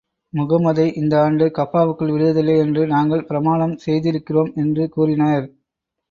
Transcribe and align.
முஹம்மதை 0.33 0.85
இந்த 0.95 1.13
ஆண்டு 1.21 1.45
கஃபாவுக்குள் 1.57 2.13
விடுவதில்லை 2.13 2.55
என்று 2.57 2.87
நாங்கள் 2.87 3.25
பிரமாணம் 3.25 3.75
செய்திருக்கிறோம் 3.85 4.51
என்று 4.55 4.89
கூறினர். 4.89 5.45